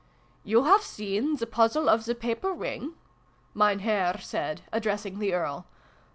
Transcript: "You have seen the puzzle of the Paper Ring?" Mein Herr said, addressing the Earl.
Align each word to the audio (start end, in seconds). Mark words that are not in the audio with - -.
"You 0.51 0.63
have 0.63 0.81
seen 0.81 1.35
the 1.35 1.45
puzzle 1.45 1.87
of 1.87 2.05
the 2.05 2.15
Paper 2.15 2.51
Ring?" 2.53 2.95
Mein 3.53 3.77
Herr 3.85 4.17
said, 4.19 4.63
addressing 4.71 5.19
the 5.19 5.35
Earl. 5.35 5.67